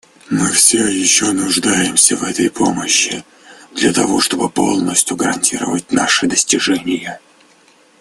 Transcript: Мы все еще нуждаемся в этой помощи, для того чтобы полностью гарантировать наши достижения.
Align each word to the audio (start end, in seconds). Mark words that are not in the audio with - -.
Мы 0.31 0.51
все 0.51 0.87
еще 0.87 1.31
нуждаемся 1.31 2.15
в 2.17 2.23
этой 2.23 2.49
помощи, 2.49 3.23
для 3.75 3.93
того 3.93 4.19
чтобы 4.19 4.49
полностью 4.49 5.15
гарантировать 5.15 5.91
наши 5.91 6.25
достижения. 6.25 7.19